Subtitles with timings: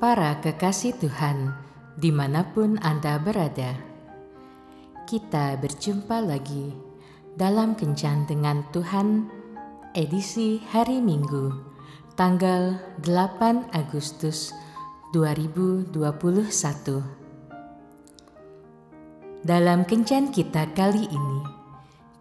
[0.00, 1.52] Para kekasih Tuhan,
[1.92, 3.76] di mana pun Anda berada,
[5.04, 6.72] kita berjumpa lagi
[7.36, 9.28] dalam Kencan dengan Tuhan,
[9.92, 11.52] edisi hari Minggu,
[12.16, 14.56] tanggal 8 Agustus
[15.12, 15.92] 2021.
[19.44, 21.40] Dalam Kencan kita kali ini,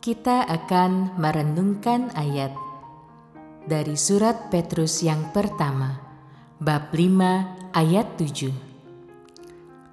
[0.04, 2.52] kita akan merenungkan ayat
[3.72, 6.09] dari surat Petrus yang pertama,
[6.60, 8.52] bab 5 ayat 7.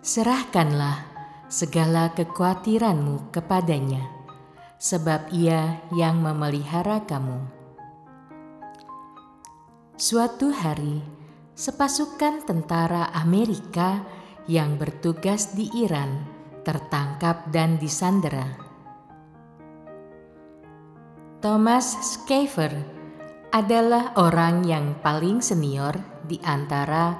[0.02, 0.98] Serahkanlah
[1.47, 4.02] segala kekhawatiranmu kepadanya,
[4.74, 7.38] sebab ia yang memelihara kamu.
[9.95, 11.07] Suatu hari,
[11.55, 14.02] sepasukan tentara Amerika
[14.51, 16.27] yang bertugas di Iran
[16.66, 18.59] tertangkap dan disandera.
[21.38, 22.74] Thomas Schaefer
[23.55, 27.16] adalah orang yang paling senior di antara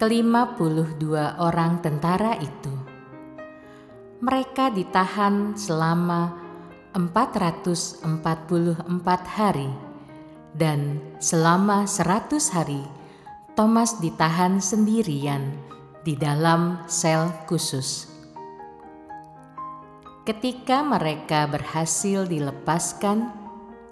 [0.00, 1.04] ke-52
[1.36, 2.72] orang tentara itu.
[4.20, 6.40] Mereka ditahan selama
[6.96, 8.08] 444
[9.36, 9.70] hari
[10.56, 12.82] dan selama 100 hari
[13.54, 15.52] Thomas ditahan sendirian
[16.00, 18.08] di dalam sel khusus.
[20.24, 23.32] Ketika mereka berhasil dilepaskan,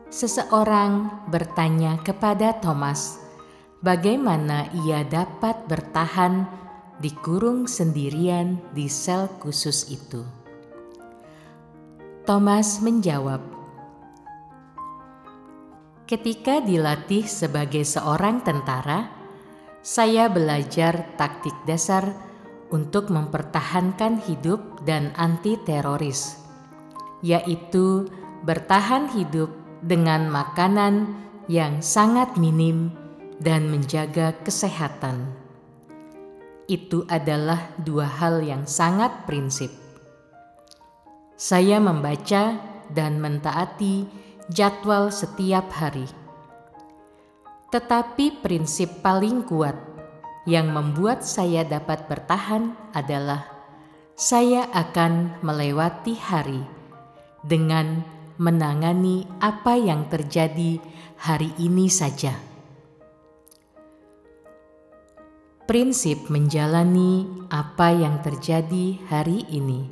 [0.08, 3.27] seseorang bertanya kepada Thomas
[3.78, 6.46] bagaimana ia dapat bertahan
[6.98, 10.26] dikurung sendirian di sel khusus itu.
[12.26, 13.40] Thomas menjawab,
[16.04, 19.08] "Ketika dilatih sebagai seorang tentara,
[19.80, 22.04] saya belajar taktik dasar
[22.68, 26.36] untuk mempertahankan hidup dan anti-teroris,
[27.24, 28.10] yaitu
[28.44, 29.48] bertahan hidup
[29.80, 31.16] dengan makanan
[31.48, 32.92] yang sangat minim
[33.38, 35.30] dan menjaga kesehatan.
[36.68, 39.72] Itu adalah dua hal yang sangat prinsip.
[41.38, 42.58] Saya membaca
[42.90, 44.04] dan mentaati
[44.50, 46.04] jadwal setiap hari.
[47.68, 49.76] Tetapi prinsip paling kuat
[50.48, 53.44] yang membuat saya dapat bertahan adalah
[54.18, 56.64] saya akan melewati hari
[57.44, 58.02] dengan
[58.40, 60.80] menangani apa yang terjadi
[61.20, 62.34] hari ini saja.
[65.68, 69.84] Prinsip menjalani apa yang terjadi hari ini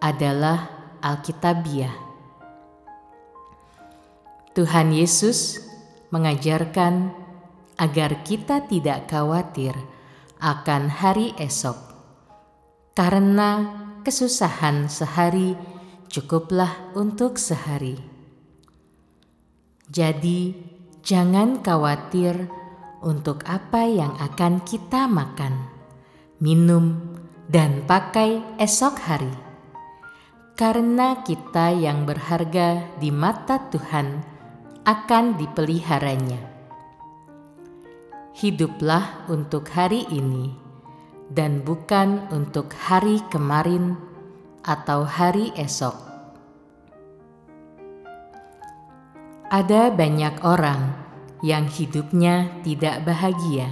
[0.00, 0.72] adalah
[1.04, 1.92] Alkitabiah.
[4.56, 5.60] Tuhan Yesus
[6.08, 7.12] mengajarkan
[7.76, 9.76] agar kita tidak khawatir
[10.40, 11.76] akan hari esok,
[12.96, 13.68] karena
[14.00, 15.60] kesusahan sehari
[16.08, 18.00] cukuplah untuk sehari.
[19.92, 20.56] Jadi,
[21.04, 22.48] jangan khawatir
[23.04, 25.68] untuk apa yang akan kita makan,
[26.40, 29.34] minum, dan pakai esok hari,
[30.56, 34.24] karena kita yang berharga di mata Tuhan
[34.86, 36.40] akan dipeliharanya.
[38.36, 40.52] Hiduplah untuk hari ini
[41.32, 43.96] dan bukan untuk hari kemarin
[44.60, 45.96] atau hari esok.
[49.46, 51.05] Ada banyak orang
[51.46, 53.70] yang hidupnya tidak bahagia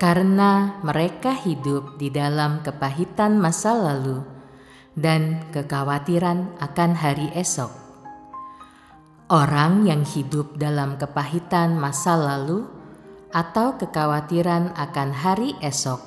[0.00, 4.24] karena mereka hidup di dalam kepahitan masa lalu
[4.96, 7.68] dan kekhawatiran akan hari esok.
[9.28, 12.64] Orang yang hidup dalam kepahitan masa lalu
[13.30, 16.00] atau kekhawatiran akan hari esok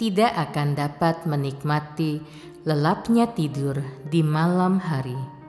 [0.00, 2.18] tidak akan dapat menikmati
[2.64, 3.78] lelapnya tidur
[4.08, 5.41] di malam hari.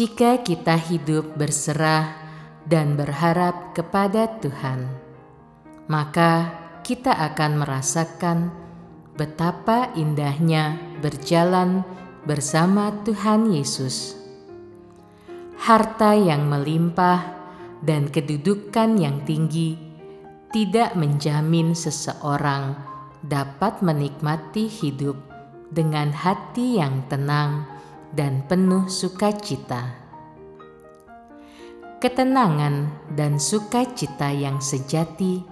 [0.00, 2.16] Jika kita hidup berserah
[2.64, 4.88] dan berharap kepada Tuhan,
[5.92, 8.48] maka kita akan merasakan
[9.20, 11.84] betapa indahnya berjalan
[12.24, 14.16] bersama Tuhan Yesus.
[15.60, 17.36] Harta yang melimpah
[17.84, 19.76] dan kedudukan yang tinggi
[20.48, 22.72] tidak menjamin seseorang
[23.20, 25.20] dapat menikmati hidup
[25.68, 27.79] dengan hati yang tenang
[28.14, 29.96] dan penuh sukacita.
[32.00, 35.44] Ketenangan dan sukacita yang sejati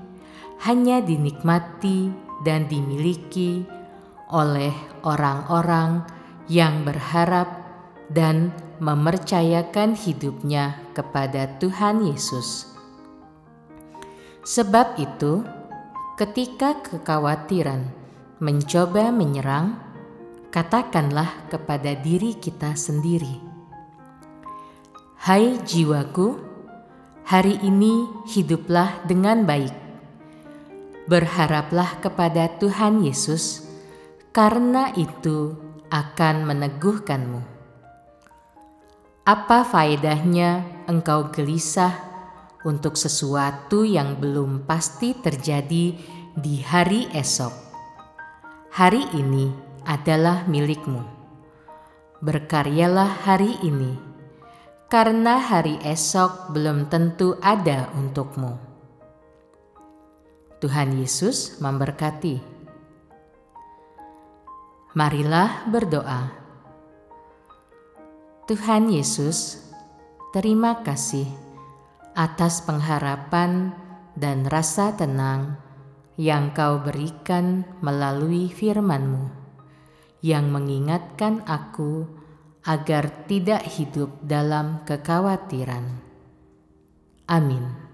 [0.64, 2.08] hanya dinikmati
[2.42, 3.62] dan dimiliki
[4.32, 4.72] oleh
[5.04, 6.02] orang-orang
[6.48, 7.46] yang berharap
[8.08, 8.50] dan
[8.80, 12.72] mempercayakan hidupnya kepada Tuhan Yesus.
[14.48, 15.44] Sebab itu,
[16.16, 17.84] ketika kekhawatiran
[18.40, 19.76] mencoba menyerang,
[20.48, 23.40] katakanlah kepada diri kita sendiri,
[25.22, 26.38] "Hai jiwaku,
[27.28, 29.88] hari ini hiduplah dengan baik,
[31.08, 33.64] Berharaplah kepada Tuhan Yesus,
[34.28, 35.56] karena itu
[35.88, 37.40] akan meneguhkanmu.
[39.24, 41.96] Apa faedahnya engkau gelisah
[42.60, 45.96] untuk sesuatu yang belum pasti terjadi
[46.36, 47.56] di hari esok?
[48.76, 51.00] Hari ini adalah milikmu.
[52.20, 53.96] Berkaryalah hari ini,
[54.92, 58.60] karena hari esok belum tentu ada untukmu.
[60.60, 62.36] Tuhan Yesus memberkati.
[64.92, 66.36] Marilah berdoa.
[68.44, 69.62] Tuhan Yesus,
[70.36, 71.24] terima kasih
[72.18, 73.70] atas pengharapan
[74.18, 75.54] dan rasa tenang
[76.18, 79.37] yang Kau berikan melalui firman-Mu,
[80.20, 82.06] yang mengingatkan aku
[82.66, 86.04] agar tidak hidup dalam kekhawatiran.
[87.28, 87.87] Amin.